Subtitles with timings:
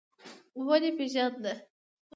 [0.67, 1.53] _ودې پېژانده؟